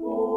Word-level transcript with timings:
Whoa. 0.00 0.33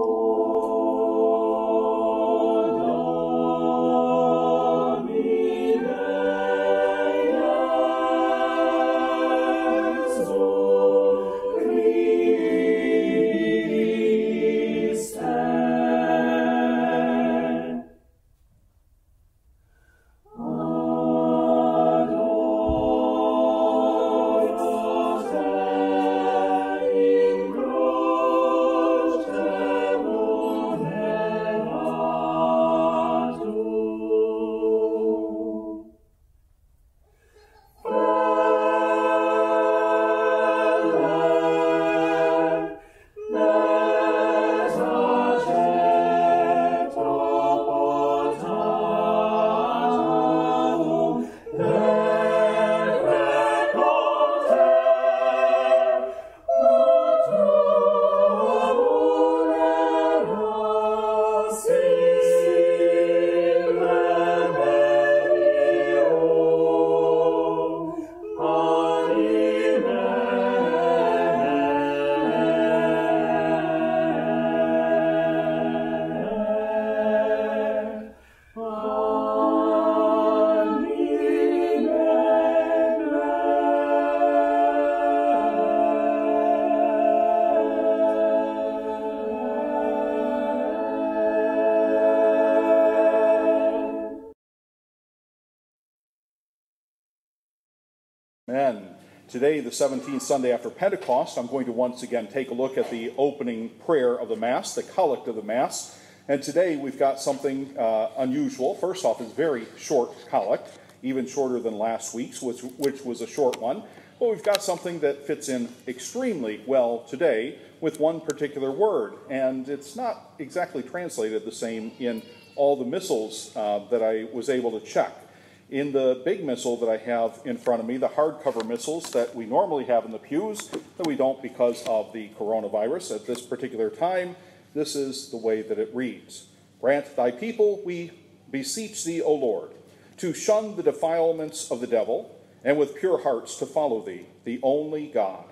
Today, 99.37 99.59
the 99.59 99.69
17th 99.69 100.23
Sunday 100.23 100.51
after 100.51 100.71
Pentecost, 100.71 101.37
I'm 101.37 101.45
going 101.45 101.67
to 101.67 101.71
once 101.71 102.01
again 102.01 102.25
take 102.25 102.49
a 102.49 102.55
look 102.55 102.75
at 102.75 102.89
the 102.89 103.13
opening 103.19 103.69
prayer 103.85 104.19
of 104.19 104.29
the 104.29 104.35
Mass, 104.35 104.73
the 104.73 104.81
collect 104.81 105.27
of 105.27 105.35
the 105.35 105.43
Mass. 105.43 106.01
And 106.27 106.41
today 106.41 106.75
we've 106.75 106.97
got 106.97 107.19
something 107.19 107.77
uh, 107.77 108.09
unusual. 108.17 108.73
First 108.73 109.05
off, 109.05 109.21
it's 109.21 109.31
very 109.33 109.67
short 109.77 110.09
collect, 110.27 110.79
even 111.03 111.27
shorter 111.27 111.59
than 111.59 111.77
last 111.77 112.15
week's, 112.15 112.41
which, 112.41 112.61
which 112.77 113.05
was 113.05 113.21
a 113.21 113.27
short 113.27 113.61
one. 113.61 113.83
But 114.19 114.29
we've 114.31 114.43
got 114.43 114.63
something 114.63 115.01
that 115.01 115.27
fits 115.27 115.49
in 115.49 115.69
extremely 115.87 116.63
well 116.65 117.05
today 117.07 117.59
with 117.79 117.99
one 117.99 118.21
particular 118.21 118.71
word. 118.71 119.17
And 119.29 119.69
it's 119.69 119.95
not 119.95 120.31
exactly 120.39 120.81
translated 120.81 121.45
the 121.45 121.51
same 121.51 121.91
in 121.99 122.23
all 122.55 122.75
the 122.75 122.85
missals 122.85 123.55
uh, 123.55 123.81
that 123.91 124.01
I 124.01 124.29
was 124.33 124.49
able 124.49 124.79
to 124.79 124.83
check. 124.83 125.26
In 125.69 125.91
the 125.91 126.21
big 126.23 126.45
missal 126.45 126.77
that 126.77 126.87
I 126.87 126.95
have 126.95 127.41
in 127.43 127.57
front 127.57 127.81
of 127.81 127.87
me, 127.87 127.97
the 127.97 128.07
hardcover 128.07 128.65
missals 128.65 129.11
that 129.11 129.35
we 129.35 129.45
normally 129.45 129.83
have 129.85 130.05
in 130.05 130.13
the 130.13 130.17
pews, 130.17 130.69
that 130.69 131.05
we 131.05 131.17
don't 131.17 131.41
because 131.41 131.83
of 131.85 132.13
the 132.13 132.29
coronavirus 132.39 133.15
at 133.15 133.27
this 133.27 133.41
particular 133.41 133.89
time, 133.89 134.37
this 134.73 134.95
is 134.95 135.29
the 135.29 135.35
way 135.35 135.61
that 135.61 135.77
it 135.77 135.93
reads 135.93 136.47
Grant 136.79 137.13
thy 137.17 137.31
people, 137.31 137.81
we 137.83 138.11
beseech 138.49 139.03
thee, 139.03 139.21
O 139.21 139.33
Lord, 139.33 139.71
to 140.17 140.33
shun 140.33 140.77
the 140.77 140.83
defilements 140.83 141.69
of 141.69 141.81
the 141.81 141.87
devil, 141.87 142.39
and 142.63 142.77
with 142.77 142.95
pure 142.95 143.21
hearts 143.21 143.57
to 143.57 143.65
follow 143.65 144.01
thee, 144.01 144.25
the 144.45 144.61
only 144.63 145.07
God. 145.07 145.43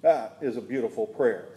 That 0.00 0.38
is 0.40 0.56
a 0.56 0.62
beautiful 0.62 1.06
prayer. 1.06 1.48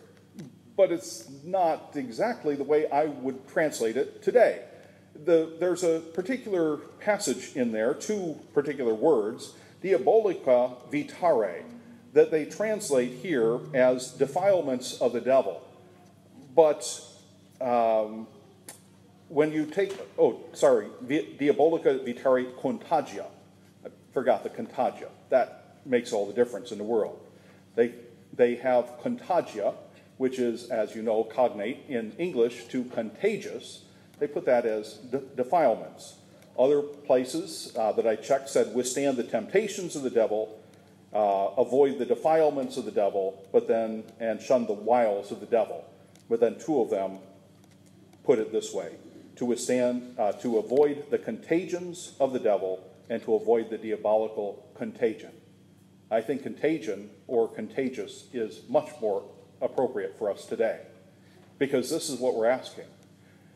But 0.75 0.91
it's 0.91 1.29
not 1.43 1.91
exactly 1.95 2.55
the 2.55 2.65
way 2.65 2.89
I 2.89 3.05
would 3.05 3.47
translate 3.47 3.95
it 3.95 4.21
today 4.21 4.66
the, 5.25 5.53
there's 5.59 5.83
a 5.83 5.99
particular 5.99 6.77
passage 6.99 7.55
in 7.55 7.71
there, 7.71 7.93
two 7.93 8.39
particular 8.53 8.93
words, 8.93 9.53
diabolica 9.83 10.75
vitare, 10.91 11.63
that 12.13 12.31
they 12.31 12.45
translate 12.45 13.11
here 13.11 13.59
as 13.73 14.11
defilements 14.11 14.99
of 15.01 15.13
the 15.13 15.21
devil. 15.21 15.61
But 16.55 16.99
um, 17.61 18.27
when 19.29 19.51
you 19.51 19.65
take, 19.65 19.97
oh, 20.17 20.39
sorry, 20.53 20.87
diabolica 21.05 21.99
vitare 22.05 22.53
contagia. 22.55 23.25
I 23.85 23.89
forgot 24.13 24.43
the 24.43 24.49
contagia. 24.49 25.09
That 25.29 25.79
makes 25.85 26.11
all 26.11 26.25
the 26.25 26.33
difference 26.33 26.71
in 26.71 26.77
the 26.77 26.83
world. 26.83 27.19
They, 27.75 27.93
they 28.33 28.55
have 28.55 28.99
contagia, 29.03 29.75
which 30.17 30.39
is, 30.39 30.69
as 30.69 30.95
you 30.95 31.01
know, 31.01 31.23
cognate 31.23 31.85
in 31.87 32.13
English 32.13 32.65
to 32.67 32.83
contagious 32.85 33.83
they 34.19 34.27
put 34.27 34.45
that 34.45 34.65
as 34.65 34.93
de- 34.93 35.19
defilements. 35.35 36.15
Other 36.57 36.81
places 36.81 37.73
uh, 37.77 37.91
that 37.93 38.07
I 38.07 38.15
checked 38.15 38.49
said 38.49 38.73
withstand 38.73 39.17
the 39.17 39.23
temptations 39.23 39.95
of 39.95 40.01
the 40.01 40.09
devil, 40.09 40.59
uh, 41.13 41.49
avoid 41.57 41.99
the 41.99 42.05
defilements 42.05 42.77
of 42.77 42.85
the 42.85 42.91
devil, 42.91 43.47
but 43.51 43.67
then 43.67 44.03
and 44.19 44.41
shun 44.41 44.65
the 44.65 44.73
wiles 44.73 45.31
of 45.31 45.39
the 45.39 45.45
devil. 45.45 45.85
But 46.29 46.39
then 46.39 46.57
two 46.59 46.81
of 46.81 46.89
them 46.89 47.19
put 48.23 48.39
it 48.39 48.51
this 48.51 48.73
way: 48.73 48.95
to 49.35 49.45
withstand, 49.45 50.15
uh, 50.17 50.31
to 50.33 50.57
avoid 50.57 51.11
the 51.11 51.19
contagions 51.19 52.13
of 52.19 52.33
the 52.33 52.39
devil, 52.39 52.83
and 53.09 53.21
to 53.23 53.35
avoid 53.35 53.69
the 53.69 53.77
diabolical 53.77 54.67
contagion. 54.75 55.31
I 56.09 56.21
think 56.21 56.43
contagion 56.43 57.09
or 57.27 57.47
contagious 57.47 58.25
is 58.33 58.61
much 58.67 58.89
more 58.99 59.23
appropriate 59.61 60.17
for 60.17 60.31
us 60.31 60.45
today, 60.45 60.79
because 61.59 61.89
this 61.89 62.09
is 62.09 62.19
what 62.19 62.33
we're 62.35 62.47
asking. 62.47 62.85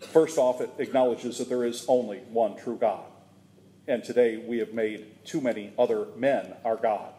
First 0.10 0.38
off, 0.38 0.62
it 0.62 0.72
acknowledges 0.78 1.38
that 1.38 1.48
there 1.48 1.64
is 1.64 1.86
only 1.88 2.20
one 2.32 2.58
true 2.58 2.78
God. 2.78 3.06
And 3.88 4.04
today 4.04 4.38
we 4.38 4.58
have 4.58 4.74
made 4.74 5.26
too 5.26 5.42
many 5.42 5.74
other 5.78 6.08
men 6.18 6.54
our 6.66 6.76
God. 6.76 7.14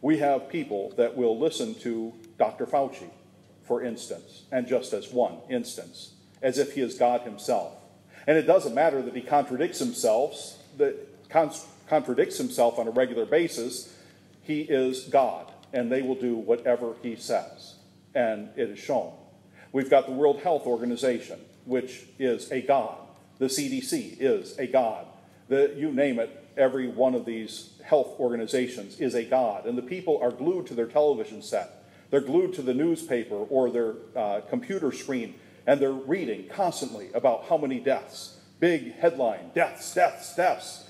We 0.00 0.18
have 0.18 0.48
people 0.48 0.92
that 0.96 1.16
will 1.16 1.38
listen 1.38 1.74
to 1.76 2.12
Dr. 2.38 2.66
Fauci, 2.66 3.10
for 3.62 3.82
instance, 3.84 4.42
and 4.50 4.66
just 4.66 4.92
as 4.92 5.12
one 5.12 5.36
instance, 5.48 6.14
as 6.40 6.58
if 6.58 6.74
he 6.74 6.80
is 6.80 6.94
God 6.94 7.22
himself. 7.22 7.74
And 8.26 8.38
it 8.38 8.42
doesn't 8.42 8.74
matter 8.74 9.02
that 9.02 9.14
he 9.14 9.22
contradicts 9.22 9.78
himself, 9.78 10.56
that 10.78 10.96
contradicts 11.88 12.38
himself 12.38 12.78
on 12.78 12.88
a 12.88 12.90
regular 12.90 13.26
basis. 13.26 13.94
He 14.42 14.62
is 14.62 15.04
God, 15.04 15.50
and 15.72 15.90
they 15.90 16.02
will 16.02 16.14
do 16.14 16.36
whatever 16.36 16.94
he 17.02 17.16
says. 17.16 17.76
And 18.14 18.48
it 18.56 18.70
is 18.70 18.78
shown. 18.78 19.12
We've 19.72 19.90
got 19.90 20.06
the 20.06 20.12
World 20.12 20.40
Health 20.40 20.66
Organization 20.66 21.40
which 21.64 22.04
is 22.18 22.50
a 22.50 22.62
God. 22.62 22.98
The 23.38 23.46
CDC 23.46 24.16
is 24.20 24.58
a 24.58 24.66
God. 24.66 25.06
The, 25.48 25.74
you 25.76 25.90
name 25.90 26.18
it, 26.18 26.42
every 26.56 26.88
one 26.88 27.14
of 27.14 27.24
these 27.24 27.70
health 27.84 28.18
organizations 28.18 29.00
is 29.00 29.14
a 29.14 29.24
God. 29.24 29.66
And 29.66 29.76
the 29.76 29.82
people 29.82 30.18
are 30.22 30.30
glued 30.30 30.66
to 30.68 30.74
their 30.74 30.86
television 30.86 31.42
set. 31.42 31.84
They're 32.10 32.20
glued 32.20 32.54
to 32.54 32.62
the 32.62 32.74
newspaper 32.74 33.34
or 33.34 33.70
their 33.70 33.94
uh, 34.14 34.42
computer 34.48 34.92
screen, 34.92 35.34
and 35.66 35.80
they're 35.80 35.92
reading 35.92 36.48
constantly 36.48 37.10
about 37.14 37.46
how 37.48 37.56
many 37.56 37.80
deaths. 37.80 38.36
Big 38.60 38.94
headline 38.94 39.50
deaths, 39.54 39.94
deaths, 39.94 40.36
deaths. 40.36 40.84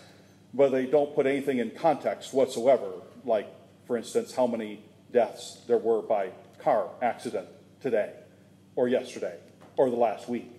But 0.52 0.72
they 0.72 0.84
don't 0.84 1.14
put 1.14 1.26
anything 1.26 1.58
in 1.58 1.70
context 1.70 2.34
whatsoever, 2.34 2.90
like, 3.24 3.48
for 3.86 3.96
instance, 3.96 4.34
how 4.34 4.46
many 4.46 4.82
deaths 5.10 5.62
there 5.66 5.78
were 5.78 6.02
by 6.02 6.30
car 6.58 6.90
accident 7.00 7.48
today, 7.80 8.12
or 8.76 8.88
yesterday, 8.88 9.36
or 9.76 9.88
the 9.88 9.96
last 9.96 10.28
week 10.28 10.50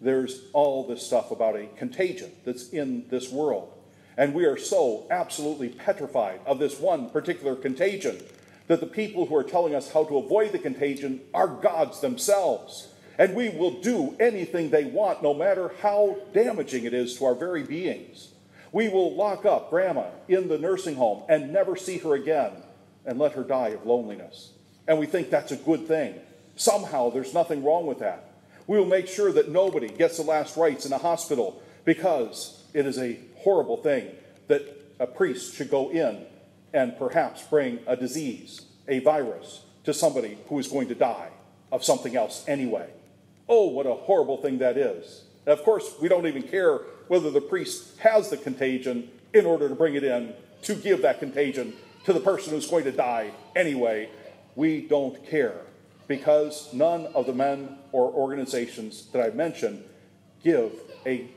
there's 0.00 0.42
all 0.52 0.86
this 0.86 1.04
stuff 1.04 1.30
about 1.30 1.56
a 1.56 1.66
contagion 1.76 2.30
that's 2.44 2.70
in 2.70 3.08
this 3.08 3.30
world. 3.30 3.72
And 4.16 4.34
we 4.34 4.44
are 4.44 4.56
so 4.56 5.06
absolutely 5.10 5.68
petrified 5.68 6.40
of 6.46 6.58
this 6.58 6.78
one 6.78 7.10
particular 7.10 7.54
contagion 7.54 8.20
that 8.66 8.80
the 8.80 8.86
people 8.86 9.26
who 9.26 9.36
are 9.36 9.44
telling 9.44 9.74
us 9.74 9.92
how 9.92 10.04
to 10.04 10.18
avoid 10.18 10.52
the 10.52 10.58
contagion 10.58 11.20
are 11.32 11.48
gods 11.48 12.00
themselves. 12.00 12.88
And 13.18 13.34
we 13.34 13.48
will 13.48 13.80
do 13.80 14.16
anything 14.20 14.70
they 14.70 14.84
want, 14.84 15.22
no 15.22 15.34
matter 15.34 15.72
how 15.82 16.18
damaging 16.32 16.84
it 16.84 16.94
is 16.94 17.16
to 17.16 17.24
our 17.24 17.34
very 17.34 17.62
beings. 17.62 18.28
We 18.70 18.88
will 18.88 19.14
lock 19.16 19.46
up 19.46 19.70
grandma 19.70 20.06
in 20.28 20.48
the 20.48 20.58
nursing 20.58 20.96
home 20.96 21.22
and 21.28 21.52
never 21.52 21.74
see 21.74 21.98
her 21.98 22.14
again 22.14 22.52
and 23.06 23.18
let 23.18 23.32
her 23.32 23.42
die 23.42 23.68
of 23.68 23.86
loneliness. 23.86 24.52
And 24.86 24.98
we 24.98 25.06
think 25.06 25.30
that's 25.30 25.52
a 25.52 25.56
good 25.56 25.86
thing 25.86 26.14
Somehow 26.58 27.10
there's 27.10 27.32
nothing 27.32 27.62
wrong 27.62 27.86
with 27.86 28.00
that. 28.00 28.27
We 28.68 28.78
will 28.78 28.86
make 28.86 29.08
sure 29.08 29.32
that 29.32 29.50
nobody 29.50 29.88
gets 29.88 30.18
the 30.18 30.22
last 30.22 30.56
rites 30.56 30.84
in 30.84 30.92
a 30.92 30.98
hospital 30.98 31.62
because 31.86 32.62
it 32.74 32.84
is 32.84 32.98
a 32.98 33.18
horrible 33.38 33.78
thing 33.78 34.10
that 34.46 34.62
a 35.00 35.06
priest 35.06 35.56
should 35.56 35.70
go 35.70 35.90
in 35.90 36.26
and 36.74 36.96
perhaps 36.98 37.42
bring 37.42 37.78
a 37.86 37.96
disease, 37.96 38.66
a 38.86 38.98
virus, 38.98 39.62
to 39.84 39.94
somebody 39.94 40.36
who 40.48 40.58
is 40.58 40.68
going 40.68 40.86
to 40.88 40.94
die 40.94 41.30
of 41.72 41.82
something 41.82 42.14
else 42.14 42.44
anyway. 42.46 42.90
Oh, 43.48 43.68
what 43.68 43.86
a 43.86 43.94
horrible 43.94 44.36
thing 44.36 44.58
that 44.58 44.76
is. 44.76 45.24
And 45.46 45.58
of 45.58 45.64
course, 45.64 45.94
we 45.98 46.10
don't 46.10 46.26
even 46.26 46.42
care 46.42 46.80
whether 47.08 47.30
the 47.30 47.40
priest 47.40 47.98
has 48.00 48.28
the 48.28 48.36
contagion 48.36 49.10
in 49.32 49.46
order 49.46 49.70
to 49.70 49.74
bring 49.74 49.94
it 49.94 50.04
in 50.04 50.34
to 50.62 50.74
give 50.74 51.00
that 51.02 51.20
contagion 51.20 51.72
to 52.04 52.12
the 52.12 52.20
person 52.20 52.52
who's 52.52 52.68
going 52.68 52.84
to 52.84 52.92
die 52.92 53.30
anyway. 53.56 54.10
We 54.56 54.82
don't 54.82 55.26
care 55.26 55.62
because 56.08 56.72
none 56.72 57.06
of 57.14 57.26
the 57.26 57.32
men 57.34 57.76
or 57.92 58.10
organizations 58.10 59.06
that 59.12 59.22
I 59.22 59.30
mentioned 59.34 59.84
give 60.42 60.72
a 61.06 61.28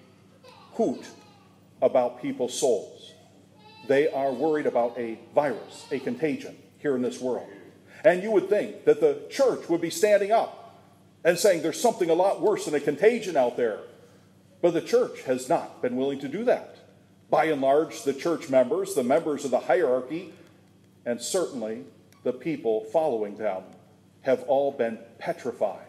hoot 0.73 1.05
about 1.81 2.21
people's 2.21 2.57
souls. 2.57 3.11
They 3.87 4.09
are 4.09 4.31
worried 4.31 4.65
about 4.65 4.97
a 4.97 5.19
virus, 5.35 5.85
a 5.91 5.99
contagion 5.99 6.57
here 6.79 6.95
in 6.95 7.01
this 7.01 7.19
world. 7.19 7.49
And 8.05 8.23
you 8.23 8.31
would 8.31 8.49
think 8.49 8.85
that 8.85 9.01
the 9.01 9.21
church 9.29 9.67
would 9.69 9.81
be 9.81 9.89
standing 9.89 10.31
up 10.31 10.79
and 11.23 11.37
saying 11.37 11.61
there's 11.61 11.79
something 11.79 12.09
a 12.09 12.15
lot 12.15 12.41
worse 12.41 12.65
than 12.65 12.73
a 12.73 12.79
contagion 12.79 13.35
out 13.35 13.57
there. 13.57 13.79
But 14.61 14.73
the 14.73 14.81
church 14.81 15.23
has 15.23 15.49
not 15.49 15.81
been 15.81 15.95
willing 15.95 16.19
to 16.19 16.27
do 16.27 16.43
that. 16.45 16.77
By 17.29 17.45
and 17.45 17.61
large, 17.61 18.03
the 18.03 18.13
church 18.13 18.49
members, 18.49 18.95
the 18.95 19.03
members 19.03 19.45
of 19.45 19.51
the 19.51 19.59
hierarchy, 19.59 20.33
and 21.05 21.21
certainly 21.21 21.83
the 22.23 22.33
people 22.33 22.85
following 22.85 23.37
them 23.37 23.63
have 24.21 24.43
all 24.43 24.71
been 24.71 24.99
petrified 25.19 25.87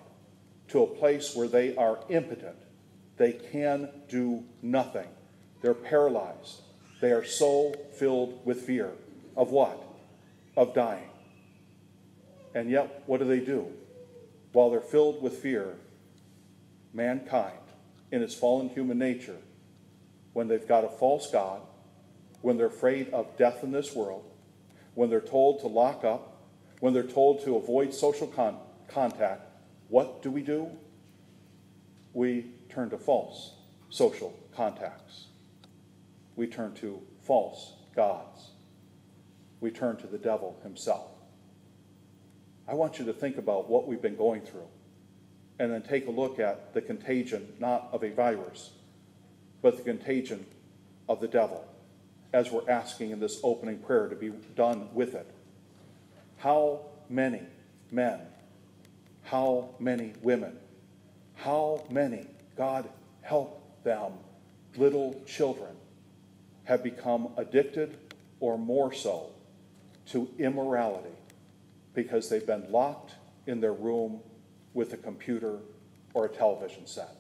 to 0.69 0.82
a 0.82 0.87
place 0.87 1.34
where 1.37 1.49
they 1.49 1.76
are 1.76 1.99
impotent. 2.08 2.56
They 3.17 3.32
can 3.32 3.88
do 4.08 4.44
nothing. 4.62 5.08
They're 5.61 5.75
paralyzed. 5.75 6.61
They 7.00 7.12
are 7.12 7.25
so 7.25 7.75
filled 7.99 8.44
with 8.44 8.62
fear. 8.62 8.90
Of 9.37 9.50
what? 9.50 9.82
Of 10.56 10.75
dying. 10.75 11.08
And 12.55 12.70
yet, 12.70 13.02
what 13.06 13.19
do 13.19 13.26
they 13.26 13.40
do? 13.40 13.67
While 14.52 14.70
they're 14.70 14.81
filled 14.81 15.23
with 15.23 15.38
fear, 15.38 15.76
mankind, 16.93 17.56
in 18.11 18.23
its 18.23 18.34
fallen 18.34 18.69
human 18.69 18.99
nature, 18.99 19.38
when 20.32 20.49
they've 20.49 20.67
got 20.67 20.84
a 20.84 20.88
false 20.88 21.31
God, 21.31 21.62
when 22.43 22.56
they're 22.56 22.67
afraid 22.67 23.11
of 23.11 23.37
death 23.37 23.62
in 23.62 23.73
this 23.73 23.94
world, 23.94 24.25
when 24.94 25.08
they're 25.08 25.20
told 25.20 25.61
to 25.61 25.67
lock 25.67 26.05
up, 26.05 26.31
when 26.82 26.93
they're 26.93 27.05
told 27.05 27.40
to 27.44 27.55
avoid 27.55 27.94
social 27.94 28.26
con- 28.26 28.58
contact, 28.88 29.46
what 29.87 30.20
do 30.20 30.32
we 30.32 30.43
do? 30.43 30.69
We 32.12 32.46
turn 32.69 32.90
to 32.90 32.99
false 32.99 33.52
social 33.88 34.37
contacts. 34.52 35.29
We 36.34 36.49
turn 36.49 36.75
to 36.81 37.00
false 37.20 37.75
gods. 37.94 38.50
We 39.61 39.70
turn 39.70 39.96
to 39.99 40.08
the 40.08 40.19
devil 40.19 40.58
himself. 40.64 41.06
I 42.67 42.75
want 42.75 42.99
you 42.99 43.05
to 43.05 43.12
think 43.12 43.38
about 43.38 43.70
what 43.70 43.87
we've 43.87 44.02
been 44.02 44.17
going 44.17 44.40
through 44.40 44.67
and 45.61 45.70
then 45.70 45.82
take 45.82 46.08
a 46.08 46.11
look 46.11 46.40
at 46.40 46.75
the 46.75 46.82
contagion, 46.82 47.46
not 47.61 47.90
of 47.93 48.02
a 48.02 48.11
virus, 48.11 48.73
but 49.62 49.76
the 49.76 49.84
contagion 49.84 50.44
of 51.08 51.20
the 51.20 51.29
devil, 51.29 51.64
as 52.32 52.50
we're 52.50 52.69
asking 52.69 53.11
in 53.12 53.20
this 53.20 53.38
opening 53.44 53.79
prayer 53.79 54.08
to 54.08 54.17
be 54.17 54.31
done 54.56 54.88
with 54.93 55.14
it. 55.14 55.32
How 56.42 56.80
many 57.08 57.42
men, 57.92 58.18
how 59.22 59.76
many 59.78 60.12
women, 60.22 60.56
how 61.36 61.84
many, 61.88 62.26
God 62.56 62.88
help 63.20 63.62
them, 63.84 64.14
little 64.76 65.22
children, 65.24 65.70
have 66.64 66.82
become 66.82 67.28
addicted 67.36 67.96
or 68.40 68.58
more 68.58 68.92
so 68.92 69.30
to 70.06 70.28
immorality 70.36 71.14
because 71.94 72.28
they've 72.28 72.44
been 72.44 72.72
locked 72.72 73.14
in 73.46 73.60
their 73.60 73.74
room 73.74 74.18
with 74.74 74.94
a 74.94 74.96
computer 74.96 75.60
or 76.12 76.24
a 76.24 76.28
television 76.28 76.88
set. 76.88 77.18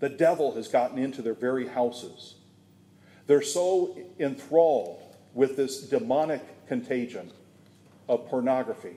The 0.00 0.08
devil 0.08 0.54
has 0.54 0.68
gotten 0.68 0.96
into 0.96 1.20
their 1.20 1.34
very 1.34 1.68
houses. 1.68 2.36
They're 3.26 3.42
so 3.42 3.98
enthralled 4.18 5.02
with 5.34 5.58
this 5.58 5.82
demonic 5.82 6.66
contagion 6.66 7.30
of 8.08 8.28
pornography 8.28 8.96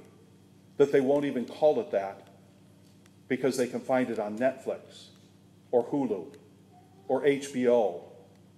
that 0.78 0.92
they 0.92 1.02
won't 1.02 1.26
even 1.26 1.46
call 1.46 1.80
it 1.80 1.92
that 1.92 2.28
because 3.28 3.58
they 3.58 3.68
can 3.68 3.80
find 3.80 4.10
it 4.10 4.20
on 4.20 4.38
Netflix 4.38 5.08
or 5.72 5.86
Hulu 5.86 6.28
or 7.08 7.22
HBO. 7.24 8.02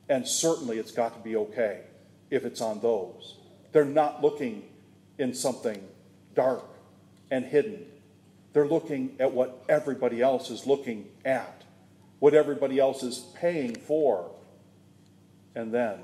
And 0.10 0.28
certainly 0.28 0.78
it's 0.78 0.92
got 0.92 1.14
to 1.16 1.20
be 1.20 1.36
okay 1.36 1.82
if 2.30 2.46
it's 2.46 2.62
on 2.62 2.80
those. 2.82 3.36
They're 3.72 3.86
not 3.86 4.22
looking 4.22 4.64
in 5.18 5.34
something 5.34 5.82
dark 6.36 6.66
and 7.32 7.46
hidden. 7.46 7.86
They're 8.54 8.68
looking 8.68 9.16
at 9.20 9.32
what 9.32 9.64
everybody 9.70 10.22
else 10.22 10.50
is 10.50 10.66
looking 10.66 11.08
at, 11.24 11.64
what 12.20 12.34
everybody 12.34 12.80
else 12.80 13.04
is 13.04 13.20
paying 13.36 13.76
for. 13.76 14.32
And 15.56 15.72
then 15.74 16.00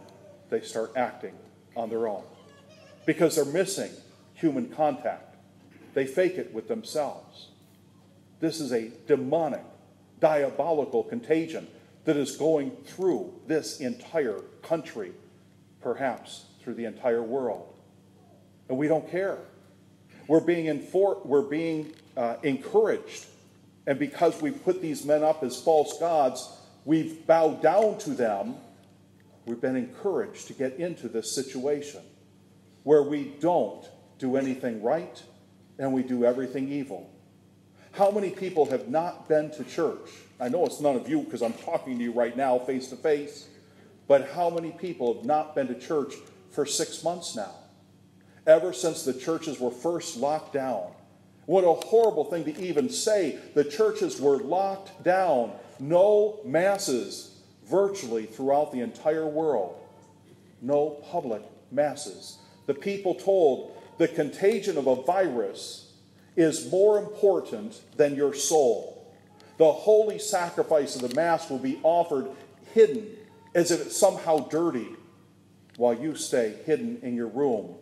they 0.49 0.61
start 0.61 0.91
acting 0.95 1.33
on 1.75 1.89
their 1.89 2.07
own 2.07 2.23
because 3.05 3.35
they're 3.35 3.45
missing 3.45 3.91
human 4.45 4.69
contact. 4.69 5.37
They 5.95 6.05
fake 6.05 6.37
it 6.37 6.53
with 6.53 6.67
themselves. 6.67 7.49
This 8.39 8.59
is 8.59 8.71
a 8.71 8.91
demonic, 9.07 9.63
diabolical 10.19 11.01
contagion 11.03 11.67
that 12.03 12.15
is 12.15 12.37
going 12.37 12.69
through 12.85 13.33
this 13.47 13.79
entire 13.79 14.41
country, 14.61 15.13
perhaps 15.81 16.45
through 16.61 16.75
the 16.75 16.85
entire 16.85 17.23
world. 17.23 17.73
And 18.69 18.77
we 18.77 18.87
don't 18.87 19.09
care. 19.09 19.39
We're 20.27 20.41
being, 20.41 20.65
infor- 20.65 21.25
we're 21.25 21.49
being 21.49 21.93
uh, 22.15 22.35
encouraged. 22.43 23.25
And 23.87 23.97
because 23.97 24.39
we 24.43 24.51
put 24.51 24.79
these 24.79 25.05
men 25.05 25.23
up 25.23 25.41
as 25.41 25.59
false 25.59 25.97
gods, 25.97 26.47
we've 26.83 27.25
bowed 27.25 27.63
down 27.63 27.97
to 27.99 28.11
them. 28.11 28.57
We've 29.47 29.61
been 29.61 29.75
encouraged 29.75 30.45
to 30.47 30.53
get 30.53 30.75
into 30.75 31.07
this 31.07 31.33
situation 31.33 32.01
where 32.83 33.01
we 33.01 33.33
don't 33.39 33.83
do 34.17 34.37
anything 34.37 34.81
right 34.81 35.21
and 35.77 35.91
we 35.93 36.03
do 36.03 36.25
everything 36.25 36.69
evil. 36.69 37.11
How 37.91 38.11
many 38.11 38.29
people 38.29 38.65
have 38.67 38.89
not 38.89 39.27
been 39.27 39.51
to 39.51 39.63
church? 39.63 40.09
I 40.39 40.49
know 40.49 40.65
it's 40.65 40.81
none 40.81 40.95
of 40.95 41.07
you 41.07 41.21
because 41.21 41.41
I'm 41.41 41.53
talking 41.53 41.97
to 41.97 42.03
you 42.03 42.11
right 42.11 42.35
now 42.35 42.59
face 42.59 42.87
to 42.89 42.95
face, 42.95 43.47
but 44.07 44.29
how 44.29 44.49
many 44.49 44.71
people 44.71 45.15
have 45.15 45.25
not 45.25 45.55
been 45.55 45.67
to 45.67 45.79
church 45.79 46.13
for 46.51 46.65
six 46.65 47.03
months 47.03 47.35
now? 47.35 47.51
ever 48.47 48.73
since 48.73 49.03
the 49.03 49.13
churches 49.13 49.59
were 49.59 49.71
first 49.71 50.17
locked 50.17 50.53
down. 50.53 50.91
What 51.45 51.63
a 51.63 51.73
horrible 51.73 52.25
thing 52.25 52.43
to 52.45 52.59
even 52.61 52.89
say. 52.89 53.39
The 53.53 53.63
churches 53.63 54.19
were 54.19 54.37
locked 54.37 55.03
down. 55.03 55.51
No 55.79 56.39
masses 56.43 57.39
virtually 57.69 58.25
throughout 58.25 58.71
the 58.71 58.81
entire 58.81 59.27
world. 59.27 59.79
No 60.61 61.01
public 61.11 61.43
masses. 61.71 62.39
The 62.65 62.73
people 62.73 63.13
told 63.15 63.74
the 63.97 64.07
contagion 64.07 64.77
of 64.77 64.87
a 64.87 65.01
virus 65.03 65.93
is 66.35 66.69
more 66.69 66.99
important 66.99 67.81
than 67.97 68.15
your 68.15 68.33
soul. 68.33 69.07
The 69.57 69.71
holy 69.71 70.19
sacrifice 70.19 70.95
of 70.95 71.09
the 71.09 71.15
Mass 71.15 71.49
will 71.49 71.59
be 71.59 71.79
offered 71.83 72.29
hidden 72.73 73.07
as 73.53 73.71
if 73.71 73.81
it's 73.81 73.97
somehow 73.97 74.39
dirty 74.49 74.89
while 75.77 75.93
you 75.93 76.15
stay 76.15 76.55
hidden 76.65 76.99
in 77.01 77.15
your 77.15 77.27
room 77.27 77.75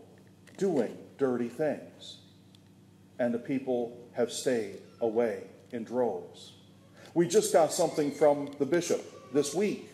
doing 0.57 0.95
dirty 1.17 1.49
things. 1.49 2.17
And 3.17 3.33
the 3.33 3.39
people 3.39 3.97
have 4.13 4.31
stayed 4.31 4.77
away 5.01 5.43
in 5.71 5.83
droves. 5.83 6.53
We 7.13 7.27
just 7.27 7.53
got 7.53 7.71
something 7.71 8.11
from 8.11 8.49
the 8.59 8.65
bishop 8.65 9.33
this 9.33 9.53
week 9.53 9.89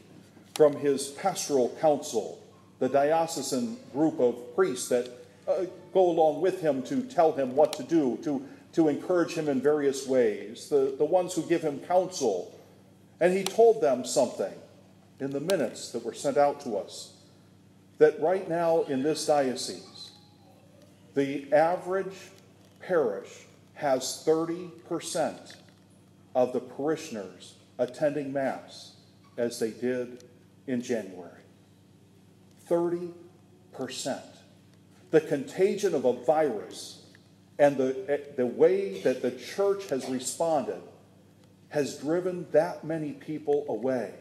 from 0.55 0.75
his 0.75 1.07
pastoral 1.07 1.75
council, 1.79 2.41
the 2.79 2.89
diocesan 2.89 3.77
group 3.93 4.19
of 4.19 4.55
priests 4.55 4.89
that 4.89 5.09
uh, 5.47 5.65
go 5.93 6.09
along 6.09 6.41
with 6.41 6.61
him 6.61 6.83
to 6.83 7.01
tell 7.03 7.33
him 7.33 7.55
what 7.55 7.73
to 7.73 7.83
do, 7.83 8.17
to, 8.23 8.45
to 8.73 8.87
encourage 8.87 9.33
him 9.33 9.47
in 9.49 9.61
various 9.61 10.07
ways, 10.07 10.69
the, 10.69 10.95
the 10.97 11.05
ones 11.05 11.33
who 11.33 11.43
give 11.43 11.61
him 11.61 11.79
counsel. 11.79 12.57
And 13.19 13.33
he 13.33 13.43
told 13.43 13.81
them 13.81 14.05
something 14.05 14.53
in 15.19 15.31
the 15.31 15.39
minutes 15.39 15.91
that 15.91 16.05
were 16.05 16.13
sent 16.13 16.37
out 16.37 16.61
to 16.61 16.77
us 16.77 17.13
that 17.97 18.19
right 18.21 18.47
now 18.49 18.83
in 18.83 19.03
this 19.03 19.25
diocese, 19.25 20.11
the 21.15 21.51
average 21.53 22.15
parish 22.79 23.45
has 23.73 24.23
30% 24.25 25.55
of 26.33 26.53
the 26.53 26.59
parishioners 26.59 27.55
attending 27.77 28.31
Mass 28.33 28.93
as 29.37 29.59
they 29.59 29.71
did 29.71 30.23
in 30.67 30.81
January. 30.81 31.41
30%. 32.69 33.13
The 35.11 35.21
contagion 35.21 35.95
of 35.95 36.05
a 36.05 36.13
virus 36.13 36.99
And 37.59 37.75
the, 37.75 38.21
the 38.37 38.45
way 38.45 39.01
that 39.01 39.21
the 39.21 39.31
church 39.31 39.89
has 39.89 40.07
responded 40.07 40.81
has 41.67 41.97
driven 41.97 42.47
that 42.51 42.85
many 42.85 43.11
people 43.11 43.65
away. 43.67 44.13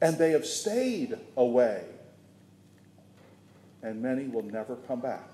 And 0.00 0.16
they 0.16 0.32
have 0.32 0.46
stayed 0.46 1.18
away. 1.36 1.84
And 3.82 4.02
many 4.02 4.26
will 4.26 4.42
never 4.42 4.76
come 4.76 5.00
back. 5.00 5.28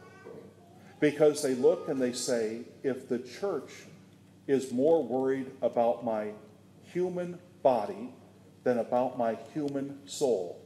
Because 0.99 1.43
they 1.43 1.55
look 1.55 1.89
and 1.89 2.01
they 2.01 2.13
say, 2.13 2.63
if 2.83 3.09
the 3.09 3.21
church 3.21 3.71
is 4.49 4.73
more 4.73 5.03
worried 5.03 5.51
about 5.63 6.05
my 6.05 6.33
human 6.93 7.39
body 7.63 8.13
than 8.65 8.79
about 8.79 9.17
my 9.17 9.37
human 9.55 9.99
soul, 10.07 10.61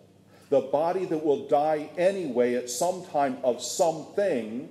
the 0.49 0.61
body 0.61 1.05
that 1.07 1.25
will 1.25 1.49
die 1.49 1.91
anyway 1.97 2.55
at 2.55 2.71
some 2.71 3.05
time 3.07 3.39
of 3.43 3.63
something 3.63 4.69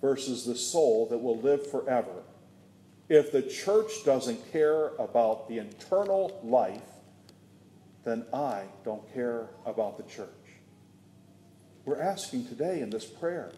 versus 0.00 0.44
the 0.44 0.56
soul 0.56 1.06
that 1.08 1.18
will 1.18 1.38
live 1.38 1.70
forever. 1.70 2.22
If 3.08 3.32
the 3.32 3.42
church 3.42 4.04
doesn't 4.04 4.52
care 4.52 4.88
about 4.98 5.48
the 5.48 5.58
internal 5.58 6.40
life, 6.42 6.82
then 8.04 8.24
I 8.32 8.64
don't 8.84 9.12
care 9.14 9.48
about 9.64 9.96
the 9.96 10.02
church. 10.02 10.28
We're 11.84 12.00
asking 12.00 12.46
today 12.46 12.80
in 12.80 12.90
this 12.90 13.04
prayer 13.04 13.52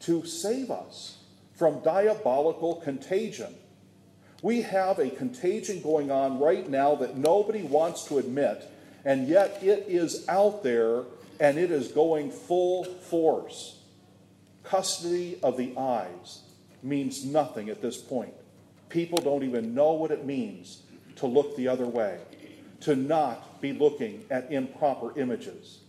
to 0.00 0.24
save 0.24 0.70
us 0.70 1.18
from 1.54 1.82
diabolical 1.82 2.76
contagion. 2.76 3.54
We 4.42 4.62
have 4.62 4.98
a 4.98 5.10
contagion 5.10 5.82
going 5.82 6.10
on 6.10 6.38
right 6.38 6.68
now 6.68 6.94
that 6.96 7.16
nobody 7.16 7.62
wants 7.62 8.04
to 8.04 8.18
admit 8.18 8.70
and 9.04 9.28
yet 9.28 9.62
it 9.62 9.86
is 9.88 10.28
out 10.28 10.62
there 10.62 11.04
and 11.38 11.58
it 11.58 11.70
is 11.70 11.88
going 11.88 12.30
full 12.30 12.84
force. 12.84 13.78
Custody 14.62 15.38
of 15.42 15.56
the 15.56 15.74
eyes 15.76 16.42
means 16.82 17.24
nothing 17.24 17.70
at 17.70 17.80
this 17.80 17.96
point. 17.96 18.34
People 18.88 19.18
don't 19.18 19.42
even 19.42 19.74
know 19.74 19.92
what 19.92 20.10
it 20.10 20.26
means 20.26 20.82
to 21.16 21.26
look 21.26 21.56
the 21.56 21.68
other 21.68 21.86
way, 21.86 22.18
to 22.80 22.96
not 22.96 23.60
be 23.60 23.72
looking 23.72 24.24
at 24.30 24.50
improper 24.52 25.18
images. 25.18 25.80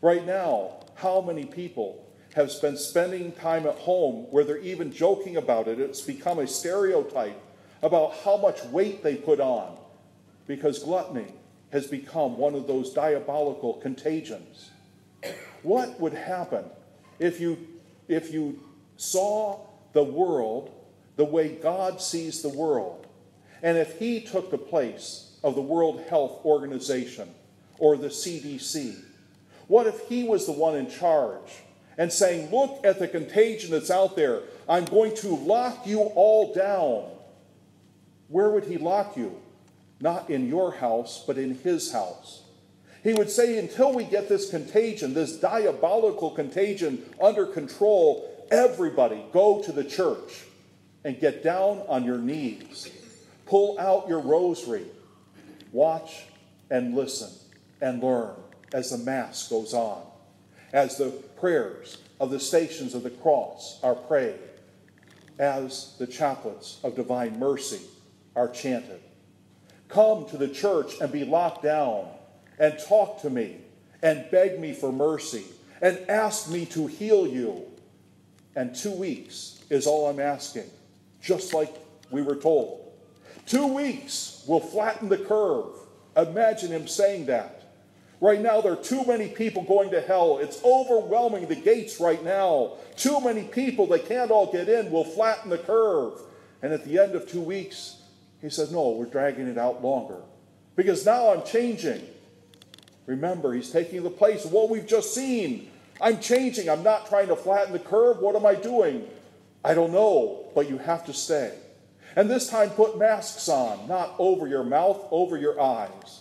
Right 0.00 0.24
now, 0.26 0.80
how 0.94 1.20
many 1.20 1.44
people 1.44 2.06
have 2.34 2.50
been 2.60 2.76
spending 2.76 3.32
time 3.32 3.66
at 3.66 3.76
home 3.76 4.26
where 4.30 4.44
they're 4.44 4.58
even 4.58 4.92
joking 4.92 5.36
about 5.36 5.68
it? 5.68 5.78
It's 5.78 6.00
become 6.00 6.38
a 6.38 6.46
stereotype 6.46 7.40
about 7.82 8.14
how 8.24 8.36
much 8.36 8.62
weight 8.64 9.02
they 9.02 9.16
put 9.16 9.40
on 9.40 9.76
because 10.46 10.82
gluttony 10.82 11.32
has 11.74 11.88
become 11.88 12.38
one 12.38 12.54
of 12.54 12.68
those 12.68 12.92
diabolical 12.92 13.74
contagions. 13.74 14.70
What 15.64 15.98
would 15.98 16.12
happen 16.12 16.66
if 17.18 17.40
you, 17.40 17.58
if 18.06 18.32
you 18.32 18.60
saw 18.96 19.58
the 19.92 20.04
world 20.04 20.70
the 21.16 21.24
way 21.24 21.48
God 21.48 22.00
sees 22.00 22.42
the 22.42 22.48
world, 22.48 23.08
and 23.60 23.76
if 23.76 23.98
He 23.98 24.20
took 24.20 24.52
the 24.52 24.58
place 24.58 25.36
of 25.42 25.56
the 25.56 25.62
World 25.62 26.04
Health 26.08 26.44
Organization 26.44 27.28
or 27.78 27.96
the 27.96 28.06
CDC? 28.06 29.02
What 29.66 29.88
if 29.88 29.98
He 30.02 30.22
was 30.22 30.46
the 30.46 30.52
one 30.52 30.76
in 30.76 30.88
charge 30.88 31.50
and 31.98 32.12
saying, 32.12 32.52
Look 32.52 32.86
at 32.86 33.00
the 33.00 33.08
contagion 33.08 33.72
that's 33.72 33.90
out 33.90 34.14
there. 34.14 34.42
I'm 34.68 34.84
going 34.84 35.16
to 35.16 35.34
lock 35.34 35.88
you 35.88 36.02
all 36.02 36.54
down. 36.54 37.10
Where 38.28 38.50
would 38.50 38.64
He 38.64 38.78
lock 38.78 39.16
you? 39.16 39.40
Not 40.00 40.30
in 40.30 40.48
your 40.48 40.72
house, 40.72 41.22
but 41.26 41.38
in 41.38 41.54
his 41.58 41.92
house. 41.92 42.42
He 43.02 43.12
would 43.12 43.30
say, 43.30 43.58
until 43.58 43.92
we 43.92 44.04
get 44.04 44.28
this 44.28 44.50
contagion, 44.50 45.12
this 45.12 45.38
diabolical 45.38 46.30
contagion 46.30 47.04
under 47.20 47.46
control, 47.46 48.46
everybody 48.50 49.22
go 49.32 49.62
to 49.62 49.72
the 49.72 49.84
church 49.84 50.44
and 51.04 51.20
get 51.20 51.42
down 51.42 51.82
on 51.86 52.04
your 52.04 52.18
knees. 52.18 52.90
Pull 53.46 53.78
out 53.78 54.08
your 54.08 54.20
rosary. 54.20 54.86
Watch 55.70 56.24
and 56.70 56.94
listen 56.94 57.30
and 57.82 58.02
learn 58.02 58.34
as 58.72 58.90
the 58.90 58.98
Mass 58.98 59.48
goes 59.48 59.74
on, 59.74 60.02
as 60.72 60.96
the 60.96 61.10
prayers 61.38 61.98
of 62.20 62.30
the 62.30 62.40
stations 62.40 62.94
of 62.94 63.02
the 63.02 63.10
cross 63.10 63.78
are 63.82 63.94
prayed, 63.94 64.38
as 65.38 65.94
the 65.98 66.06
chaplets 66.06 66.82
of 66.82 66.96
divine 66.96 67.38
mercy 67.38 67.80
are 68.34 68.48
chanted 68.48 69.00
come 69.94 70.26
to 70.26 70.36
the 70.36 70.48
church 70.48 71.00
and 71.00 71.10
be 71.12 71.24
locked 71.24 71.62
down 71.62 72.08
and 72.58 72.76
talk 72.78 73.22
to 73.22 73.30
me 73.30 73.56
and 74.02 74.26
beg 74.30 74.58
me 74.58 74.74
for 74.74 74.92
mercy 74.92 75.44
and 75.80 75.98
ask 76.10 76.50
me 76.50 76.66
to 76.66 76.86
heal 76.86 77.26
you. 77.26 77.62
And 78.56 78.74
two 78.74 78.92
weeks 78.92 79.64
is 79.70 79.86
all 79.86 80.08
I'm 80.08 80.20
asking, 80.20 80.68
just 81.22 81.54
like 81.54 81.72
we 82.10 82.22
were 82.22 82.36
told. 82.36 82.92
Two 83.46 83.66
weeks 83.66 84.44
will 84.46 84.60
flatten 84.60 85.08
the 85.08 85.18
curve. 85.18 85.74
Imagine 86.16 86.70
him 86.70 86.86
saying 86.86 87.26
that. 87.26 87.62
Right 88.20 88.40
now, 88.40 88.60
there 88.60 88.72
are 88.72 88.76
too 88.76 89.04
many 89.04 89.28
people 89.28 89.64
going 89.64 89.90
to 89.90 90.00
hell. 90.00 90.38
It's 90.38 90.62
overwhelming 90.64 91.46
the 91.46 91.56
gates 91.56 92.00
right 92.00 92.22
now. 92.24 92.74
Too 92.96 93.20
many 93.20 93.42
people, 93.42 93.86
they 93.86 93.98
can't 93.98 94.30
all 94.30 94.50
get 94.50 94.68
in, 94.68 94.90
will 94.90 95.04
flatten 95.04 95.50
the 95.50 95.58
curve. 95.58 96.20
And 96.62 96.72
at 96.72 96.84
the 96.84 96.98
end 96.98 97.14
of 97.14 97.28
two 97.28 97.42
weeks, 97.42 97.96
he 98.44 98.50
says, 98.50 98.70
No, 98.70 98.90
we're 98.90 99.06
dragging 99.06 99.48
it 99.48 99.56
out 99.56 99.82
longer. 99.82 100.20
Because 100.76 101.06
now 101.06 101.32
I'm 101.32 101.44
changing. 101.44 102.02
Remember, 103.06 103.54
he's 103.54 103.70
taking 103.70 104.02
the 104.02 104.10
place 104.10 104.44
of 104.44 104.52
what 104.52 104.68
we've 104.68 104.86
just 104.86 105.14
seen. 105.14 105.70
I'm 106.00 106.20
changing. 106.20 106.68
I'm 106.68 106.82
not 106.82 107.08
trying 107.08 107.28
to 107.28 107.36
flatten 107.36 107.72
the 107.72 107.78
curve. 107.78 108.18
What 108.18 108.36
am 108.36 108.44
I 108.44 108.54
doing? 108.54 109.08
I 109.64 109.72
don't 109.72 109.92
know, 109.92 110.50
but 110.54 110.68
you 110.68 110.78
have 110.78 111.06
to 111.06 111.14
stay. 111.14 111.54
And 112.16 112.30
this 112.30 112.48
time, 112.48 112.70
put 112.70 112.98
masks 112.98 113.48
on, 113.48 113.88
not 113.88 114.14
over 114.18 114.46
your 114.46 114.62
mouth, 114.62 115.06
over 115.10 115.38
your 115.38 115.60
eyes. 115.60 116.20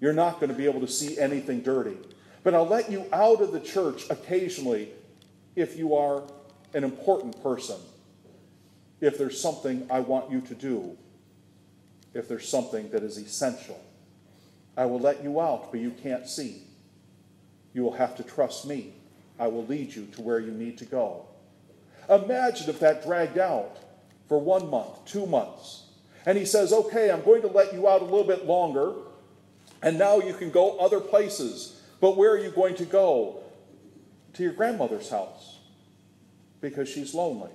You're 0.00 0.12
not 0.12 0.40
going 0.40 0.50
to 0.50 0.56
be 0.56 0.66
able 0.66 0.80
to 0.80 0.88
see 0.88 1.18
anything 1.18 1.60
dirty. 1.60 1.96
But 2.44 2.54
I'll 2.54 2.66
let 2.66 2.90
you 2.90 3.04
out 3.12 3.40
of 3.40 3.52
the 3.52 3.60
church 3.60 4.08
occasionally 4.10 4.88
if 5.54 5.76
you 5.76 5.94
are 5.94 6.22
an 6.74 6.82
important 6.82 7.40
person, 7.42 7.76
if 9.00 9.18
there's 9.18 9.38
something 9.38 9.86
I 9.90 10.00
want 10.00 10.30
you 10.30 10.40
to 10.40 10.54
do 10.54 10.96
if 12.14 12.28
there's 12.28 12.48
something 12.48 12.90
that 12.90 13.02
is 13.02 13.16
essential. 13.18 13.80
I 14.76 14.86
will 14.86 15.00
let 15.00 15.22
you 15.22 15.40
out, 15.40 15.70
but 15.70 15.80
you 15.80 15.90
can't 15.90 16.26
see. 16.26 16.62
You 17.72 17.82
will 17.82 17.92
have 17.92 18.16
to 18.16 18.22
trust 18.22 18.66
me. 18.66 18.94
I 19.38 19.48
will 19.48 19.66
lead 19.66 19.94
you 19.94 20.06
to 20.12 20.22
where 20.22 20.38
you 20.38 20.50
need 20.50 20.78
to 20.78 20.84
go. 20.84 21.26
Imagine 22.08 22.68
if 22.68 22.80
that 22.80 23.04
dragged 23.04 23.38
out 23.38 23.78
for 24.28 24.38
one 24.38 24.68
month, 24.70 25.04
two 25.04 25.26
months. 25.26 25.84
And 26.26 26.38
he 26.38 26.44
says, 26.44 26.72
Okay, 26.72 27.10
I'm 27.10 27.22
going 27.22 27.42
to 27.42 27.48
let 27.48 27.72
you 27.72 27.88
out 27.88 28.02
a 28.02 28.04
little 28.04 28.24
bit 28.24 28.46
longer, 28.46 28.94
and 29.82 29.98
now 29.98 30.20
you 30.20 30.34
can 30.34 30.50
go 30.50 30.78
other 30.78 31.00
places. 31.00 31.80
But 32.00 32.16
where 32.16 32.32
are 32.32 32.38
you 32.38 32.50
going 32.50 32.74
to 32.76 32.84
go? 32.84 33.42
To 34.34 34.42
your 34.42 34.52
grandmother's 34.52 35.10
house 35.10 35.58
because 36.60 36.88
she's 36.88 37.12
lonely. 37.12 37.50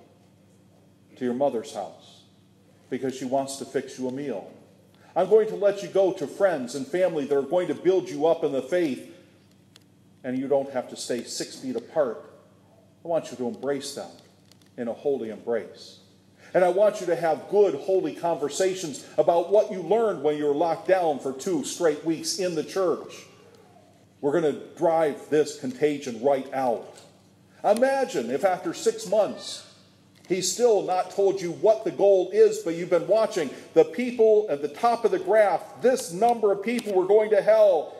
To 1.17 1.25
your 1.25 1.33
mother's 1.33 1.73
house 1.73 2.16
because 2.89 3.15
she 3.15 3.25
wants 3.25 3.57
to 3.57 3.65
fix 3.65 3.97
you 3.99 4.07
a 4.07 4.11
meal. 4.11 4.51
I'm 5.15 5.29
going 5.29 5.47
to 5.47 5.55
let 5.55 5.81
you 5.81 5.89
go 5.89 6.13
to 6.13 6.27
friends 6.27 6.75
and 6.75 6.85
family 6.85 7.25
that 7.25 7.35
are 7.35 7.41
going 7.41 7.67
to 7.67 7.73
build 7.73 8.09
you 8.09 8.27
up 8.27 8.43
in 8.43 8.51
the 8.51 8.61
faith, 8.61 9.15
and 10.23 10.37
you 10.37 10.47
don't 10.47 10.71
have 10.71 10.89
to 10.89 10.95
stay 10.95 11.23
six 11.23 11.55
feet 11.55 11.75
apart. 11.75 12.31
I 13.03 13.07
want 13.07 13.31
you 13.31 13.37
to 13.37 13.47
embrace 13.47 13.95
them 13.95 14.09
in 14.77 14.87
a 14.87 14.93
holy 14.93 15.29
embrace. 15.29 15.99
And 16.53 16.63
I 16.63 16.69
want 16.69 17.01
you 17.01 17.07
to 17.07 17.15
have 17.15 17.49
good, 17.49 17.75
holy 17.75 18.15
conversations 18.15 19.05
about 19.17 19.51
what 19.51 19.71
you 19.71 19.81
learned 19.81 20.23
when 20.23 20.37
you 20.37 20.45
were 20.45 20.53
locked 20.53 20.87
down 20.87 21.19
for 21.19 21.33
two 21.33 21.63
straight 21.63 22.05
weeks 22.05 22.39
in 22.39 22.55
the 22.55 22.63
church. 22.63 23.25
We're 24.21 24.39
going 24.39 24.55
to 24.55 24.61
drive 24.77 25.29
this 25.29 25.59
contagion 25.59 26.23
right 26.23 26.51
out. 26.53 26.99
Imagine 27.63 28.29
if 28.29 28.45
after 28.45 28.73
six 28.73 29.07
months 29.07 29.66
He's 30.27 30.51
still 30.51 30.83
not 30.83 31.11
told 31.11 31.41
you 31.41 31.53
what 31.53 31.85
the 31.85 31.91
goal 31.91 32.29
is, 32.33 32.59
but 32.59 32.75
you've 32.75 32.89
been 32.89 33.07
watching 33.07 33.49
the 33.73 33.85
people 33.85 34.45
at 34.49 34.61
the 34.61 34.67
top 34.67 35.05
of 35.05 35.11
the 35.11 35.19
graph. 35.19 35.81
This 35.81 36.11
number 36.11 36.51
of 36.51 36.61
people 36.61 36.93
were 36.93 37.05
going 37.05 37.29
to 37.29 37.41
hell. 37.41 37.93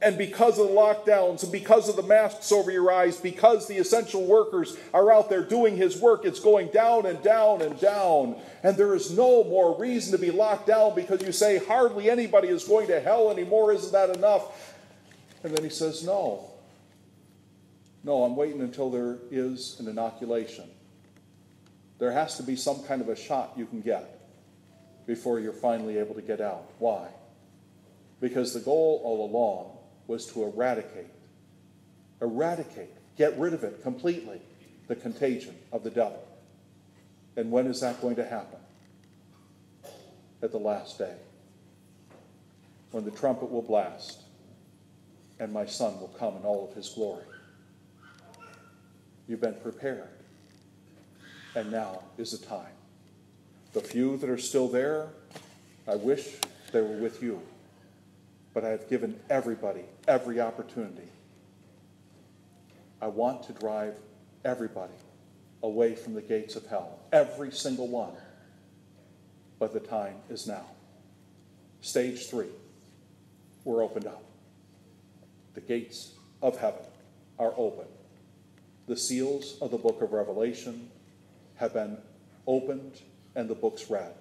And 0.00 0.18
because 0.18 0.58
of 0.58 0.68
the 0.68 0.74
lockdowns 0.74 1.44
and 1.44 1.52
because 1.52 1.88
of 1.88 1.94
the 1.94 2.02
masks 2.02 2.50
over 2.50 2.72
your 2.72 2.90
eyes, 2.92 3.18
because 3.18 3.68
the 3.68 3.78
essential 3.78 4.24
workers 4.24 4.76
are 4.92 5.12
out 5.12 5.28
there 5.28 5.44
doing 5.44 5.76
his 5.76 6.00
work, 6.00 6.24
it's 6.24 6.40
going 6.40 6.68
down 6.68 7.06
and 7.06 7.22
down 7.22 7.62
and 7.62 7.78
down. 7.80 8.36
And 8.64 8.76
there 8.76 8.94
is 8.94 9.16
no 9.16 9.44
more 9.44 9.78
reason 9.78 10.12
to 10.12 10.18
be 10.18 10.32
locked 10.32 10.66
down 10.66 10.96
because 10.96 11.22
you 11.22 11.30
say 11.30 11.58
hardly 11.58 12.10
anybody 12.10 12.48
is 12.48 12.64
going 12.64 12.88
to 12.88 13.00
hell 13.00 13.30
anymore. 13.30 13.72
Isn't 13.72 13.92
that 13.92 14.16
enough? 14.16 14.74
And 15.44 15.54
then 15.54 15.62
he 15.64 15.70
says, 15.70 16.04
No. 16.04 16.48
No, 18.04 18.24
I'm 18.24 18.34
waiting 18.34 18.60
until 18.60 18.90
there 18.90 19.18
is 19.30 19.78
an 19.78 19.86
inoculation 19.86 20.68
there 22.02 22.10
has 22.10 22.36
to 22.36 22.42
be 22.42 22.56
some 22.56 22.82
kind 22.82 23.00
of 23.00 23.08
a 23.08 23.14
shot 23.14 23.52
you 23.56 23.64
can 23.64 23.80
get 23.80 24.18
before 25.06 25.38
you're 25.38 25.52
finally 25.52 25.98
able 25.98 26.16
to 26.16 26.20
get 26.20 26.40
out. 26.40 26.68
Why? 26.80 27.06
Because 28.20 28.52
the 28.52 28.58
goal 28.58 29.00
all 29.04 29.24
along 29.24 29.78
was 30.08 30.26
to 30.32 30.42
eradicate, 30.42 31.06
eradicate, 32.20 32.90
get 33.16 33.38
rid 33.38 33.54
of 33.54 33.62
it 33.62 33.84
completely, 33.84 34.40
the 34.88 34.96
contagion 34.96 35.54
of 35.70 35.84
the 35.84 35.90
devil. 35.90 36.26
And 37.36 37.52
when 37.52 37.68
is 37.68 37.80
that 37.82 38.00
going 38.00 38.16
to 38.16 38.24
happen? 38.24 38.58
At 40.42 40.50
the 40.50 40.58
last 40.58 40.98
day, 40.98 41.14
when 42.90 43.04
the 43.04 43.12
trumpet 43.12 43.48
will 43.48 43.62
blast 43.62 44.22
and 45.38 45.52
my 45.52 45.66
son 45.66 46.00
will 46.00 46.12
come 46.18 46.36
in 46.36 46.42
all 46.42 46.68
of 46.68 46.74
his 46.74 46.88
glory. 46.88 47.22
You've 49.28 49.40
been 49.40 49.54
prepared, 49.62 50.08
and 51.54 51.70
now 51.70 52.02
is 52.18 52.38
the 52.38 52.46
time. 52.46 52.72
The 53.72 53.80
few 53.80 54.16
that 54.18 54.28
are 54.28 54.38
still 54.38 54.68
there, 54.68 55.08
I 55.88 55.96
wish 55.96 56.36
they 56.72 56.80
were 56.80 56.98
with 56.98 57.22
you, 57.22 57.40
but 58.54 58.64
I 58.64 58.68
have 58.68 58.88
given 58.88 59.18
everybody 59.30 59.84
every 60.06 60.40
opportunity. 60.40 61.08
I 63.00 63.08
want 63.08 63.42
to 63.44 63.52
drive 63.52 63.96
everybody 64.44 64.92
away 65.62 65.94
from 65.94 66.14
the 66.14 66.22
gates 66.22 66.56
of 66.56 66.66
hell, 66.66 66.98
every 67.12 67.50
single 67.50 67.88
one. 67.88 68.12
But 69.58 69.72
the 69.72 69.80
time 69.80 70.16
is 70.28 70.46
now. 70.46 70.66
Stage 71.80 72.26
three, 72.26 72.48
we're 73.64 73.82
opened 73.82 74.06
up. 74.06 74.24
The 75.54 75.60
gates 75.60 76.12
of 76.42 76.58
heaven 76.58 76.84
are 77.38 77.52
open. 77.56 77.86
The 78.86 78.96
seals 78.96 79.56
of 79.60 79.70
the 79.70 79.78
book 79.78 80.02
of 80.02 80.12
Revelation 80.12 80.90
have 81.62 81.72
been 81.72 81.96
opened 82.48 83.00
and 83.36 83.48
the 83.48 83.54
books 83.54 83.88
read. 83.88 84.14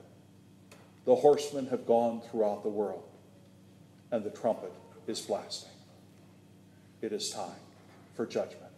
The 1.05 1.15
horsemen 1.15 1.65
have 1.67 1.87
gone 1.87 2.21
throughout 2.29 2.61
the 2.61 2.69
world, 2.69 3.03
and 4.11 4.23
the 4.23 4.29
trumpet 4.29 4.71
is 5.07 5.19
blasting. 5.21 5.71
It 7.01 7.11
is 7.11 7.31
time 7.31 7.59
for 8.13 8.27
judgment. 8.27 8.71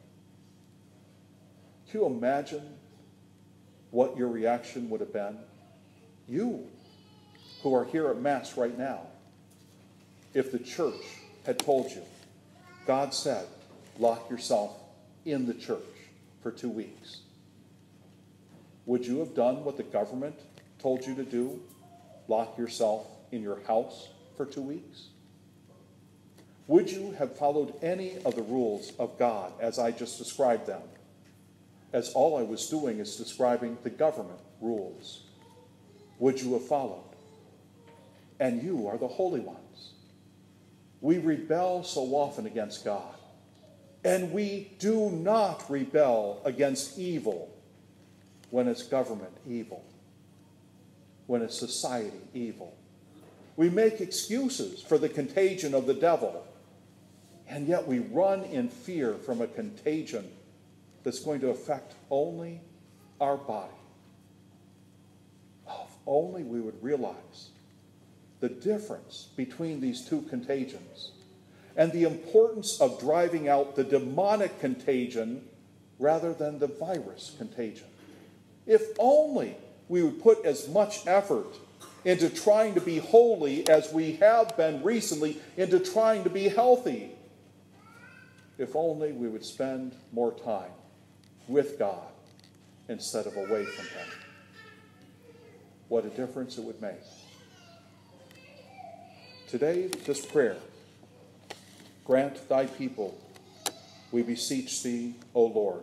Can 1.92 2.00
you 2.00 2.06
imagine 2.06 2.64
what 3.92 4.16
your 4.16 4.30
reaction 4.30 4.90
would 4.90 5.02
have 5.02 5.12
been? 5.12 5.38
You, 6.30 6.66
who 7.64 7.76
are 7.76 7.84
here 7.84 8.08
at 8.08 8.22
Mass 8.22 8.56
right 8.56 8.78
now, 8.78 9.02
if 10.34 10.54
the 10.54 10.60
church 10.60 11.04
had 11.46 11.60
told 11.60 11.92
you, 11.92 12.02
God 12.88 13.14
said, 13.14 13.46
lock 14.00 14.30
yourself 14.30 14.78
in 15.26 15.48
the 15.48 15.54
church 15.54 15.82
for 16.42 16.50
two 16.50 16.70
weeks. 16.70 17.23
Would 18.86 19.06
you 19.06 19.20
have 19.20 19.34
done 19.34 19.64
what 19.64 19.78
the 19.78 19.84
government 19.84 20.36
told 20.80 21.06
you 21.06 21.16
to 21.16 21.24
do? 21.24 21.62
Lock 22.28 22.58
yourself 22.58 23.08
in 23.32 23.42
your 23.42 23.62
house 23.62 24.10
for 24.36 24.46
two 24.46 24.62
weeks? 24.62 25.08
Would 26.68 26.90
you 26.90 27.12
have 27.20 27.38
followed 27.38 27.74
any 27.82 28.18
of 28.24 28.36
the 28.36 28.42
rules 28.42 28.94
of 28.98 29.18
God 29.20 29.54
as 29.60 29.80
I 29.80 29.92
just 29.92 30.18
described 30.18 30.68
them? 30.68 30.82
As 31.92 32.10
all 32.10 32.38
I 32.38 32.44
was 32.44 32.70
doing 32.70 33.00
is 33.00 33.16
describing 33.16 33.78
the 33.84 33.90
government 33.90 34.40
rules. 34.62 35.24
Would 36.20 36.42
you 36.42 36.54
have 36.54 36.66
followed? 36.66 37.04
And 38.40 38.64
you 38.64 38.88
are 38.88 38.98
the 38.98 39.08
holy 39.08 39.42
ones. 39.42 39.92
We 41.02 41.18
rebel 41.18 41.84
so 41.84 42.02
often 42.16 42.46
against 42.46 42.86
God. 42.86 43.14
And 44.04 44.32
we 44.32 44.72
do 44.80 45.12
not 45.12 45.70
rebel 45.70 46.42
against 46.46 46.98
evil 46.98 47.53
when 48.54 48.68
it's 48.68 48.84
government 48.84 49.36
evil, 49.50 49.84
when 51.26 51.42
it's 51.42 51.58
society 51.58 52.22
evil. 52.36 52.78
We 53.56 53.72
make 53.72 54.00
excuses 54.00 54.80
for 54.80 55.00
the 55.00 55.10
contagion 55.10 55.74
of 55.74 55.88
the 55.88 55.96
devil, 55.96 56.46
and 57.50 57.68
yet 57.68 57.88
we 57.88 57.98
run 57.98 58.44
in 58.44 58.70
fear 58.70 59.16
from 59.16 59.42
a 59.42 59.48
contagion 59.48 60.30
that's 61.04 61.20
going 61.20 61.42
to 61.42 61.50
affect 61.50 61.96
only 62.12 62.62
our 63.20 63.38
body. 63.38 63.74
Oh, 65.68 65.88
if 65.90 65.96
only 66.06 66.44
we 66.44 66.62
would 66.62 66.78
realize 66.84 67.50
the 68.40 68.50
difference 68.50 69.30
between 69.36 69.82
these 69.82 70.08
two 70.08 70.22
contagions 70.30 71.10
and 71.76 71.92
the 71.92 72.04
importance 72.04 72.80
of 72.80 73.00
driving 73.00 73.50
out 73.50 73.76
the 73.76 73.84
demonic 73.84 74.60
contagion 74.60 75.44
rather 75.98 76.36
than 76.36 76.60
the 76.60 76.68
virus 76.68 77.34
contagion. 77.40 77.88
If 78.66 78.82
only 78.98 79.56
we 79.90 80.04
would 80.04 80.22
put 80.22 80.46
as 80.46 80.68
much 80.68 81.06
effort 81.06 81.58
into 82.06 82.30
trying 82.30 82.74
to 82.74 82.82
be 82.82 82.98
holy 82.98 83.68
as 83.70 83.92
we 83.92 84.14
have 84.18 84.56
been 84.58 84.84
recently 84.84 85.40
into 85.58 85.80
trying 85.80 86.24
to 86.24 86.30
be 86.30 86.50
healthy. 86.50 87.12
If 88.58 88.76
only 88.76 89.12
we 89.12 89.28
would 89.28 89.46
spend 89.46 89.96
more 90.12 90.32
time 90.32 90.72
with 91.48 91.80
God 91.80 92.08
instead 92.90 93.26
of 93.26 93.36
away 93.36 93.66
from 93.66 93.86
Him. 93.86 94.08
What 95.88 96.06
a 96.06 96.10
difference 96.10 96.58
it 96.58 96.64
would 96.64 96.82
make. 96.82 97.02
Today, 99.48 99.88
this 100.06 100.26
prayer 100.26 100.58
grant 102.06 102.50
thy 102.50 102.66
people, 102.66 103.18
we 104.12 104.24
beseech 104.24 104.84
thee, 104.84 105.16
O 105.34 105.46
Lord, 105.46 105.82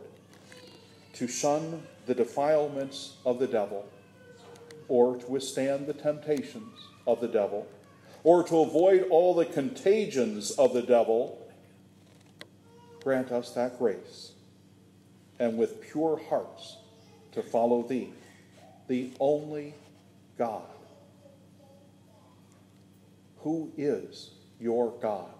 to 1.14 1.26
shun 1.26 1.82
the 2.10 2.14
defilements 2.16 3.12
of 3.24 3.38
the 3.38 3.46
devil, 3.46 3.88
or 4.88 5.16
to 5.16 5.26
withstand 5.30 5.86
the 5.86 5.92
temptations 5.92 6.88
of 7.06 7.20
the 7.20 7.28
devil, 7.28 7.68
or 8.24 8.42
to 8.42 8.58
avoid 8.58 9.06
all 9.10 9.32
the 9.32 9.46
contagions 9.46 10.50
of 10.50 10.74
the 10.74 10.82
devil. 10.82 11.38
Grant 13.04 13.30
us 13.30 13.52
that 13.52 13.78
grace, 13.78 14.32
and 15.38 15.56
with 15.56 15.80
pure 15.80 16.20
hearts 16.28 16.78
to 17.30 17.44
follow 17.44 17.84
thee, 17.84 18.12
the 18.88 19.12
only 19.20 19.72
God 20.36 20.64
who 23.42 23.70
is 23.76 24.30
your 24.60 24.92
God? 25.00 25.30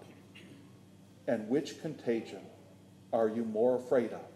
And 1.27 1.47
which 1.49 1.81
contagion 1.81 2.41
are 3.13 3.27
you 3.27 3.43
more 3.43 3.75
afraid 3.75 4.11
of? 4.11 4.30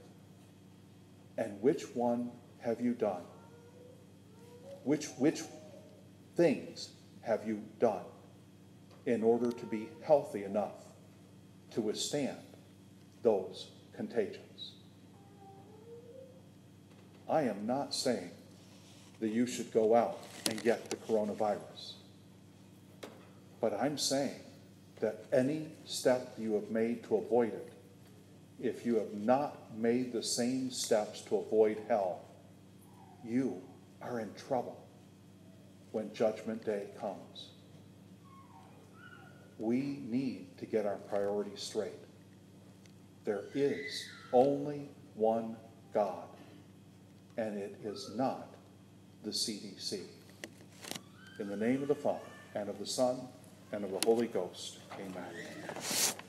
And 1.38 1.62
which 1.62 1.84
one 1.96 2.32
have 2.60 2.80
you 2.80 2.94
done? 2.94 3.24
Which, 4.84 5.08
which 5.18 5.42
things 6.36 6.90
have 7.22 7.48
you 7.48 7.62
done 7.80 8.06
in 9.06 9.24
order 9.24 9.52
to 9.52 9.66
be 9.66 9.90
healthy 10.04 10.44
enough 10.44 10.86
to 11.72 11.82
withstand 11.82 12.38
those 13.24 13.70
contagions? 13.96 14.74
I 17.28 17.44
am 17.44 17.66
not 17.66 17.94
saying 17.94 18.32
that 19.20 19.30
you 19.30 19.48
should 19.48 19.74
go 19.74 19.96
out 19.96 20.20
and 20.50 20.62
get 20.62 20.90
the 20.90 20.96
coronavirus. 20.98 21.94
But 23.60 23.74
I'm 23.74 23.98
saying 23.98 24.40
that 25.00 25.26
any 25.32 25.68
step 25.86 26.36
you 26.38 26.54
have 26.54 26.70
made 26.70 27.04
to 27.06 27.16
avoid 27.18 27.54
it, 27.54 27.74
if 28.62 28.86
you 28.86 28.96
have 28.96 29.14
not 29.14 29.78
made 29.78 30.12
the 30.12 30.24
same 30.24 30.72
steps 30.72 31.22
to 31.22 31.38
avoid 31.38 31.82
hell, 31.88 32.22
you 33.24 33.62
are 34.02 34.20
in 34.20 34.34
trouble 34.34 34.86
when 35.92 36.14
Judgment 36.14 36.64
Day 36.66 36.88
comes. 37.00 37.50
We 39.58 40.02
need 40.08 40.58
to 40.58 40.66
get 40.66 40.86
our 40.86 40.98
priorities 40.98 41.62
straight. 41.62 41.94
There 43.24 43.46
is 43.54 44.06
only 44.34 44.90
one 45.16 45.56
God, 45.94 46.28
and 47.38 47.58
it 47.58 47.78
is 47.84 48.12
not 48.16 48.54
the 49.24 49.32
CDC. 49.32 50.02
In 51.40 51.50
the 51.50 51.58
name 51.58 51.82
of 51.82 51.88
the 51.88 51.96
Father, 51.96 52.20
and 52.54 52.70
of 52.70 52.80
the 52.80 52.86
Son, 52.86 53.20
and 53.72 53.84
of 53.84 53.92
the 53.92 54.06
Holy 54.06 54.28
Ghost. 54.28 54.80
Amen. 54.94 56.25